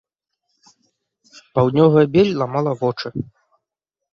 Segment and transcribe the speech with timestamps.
[1.57, 3.07] Паўднёвая бель ламала вочы.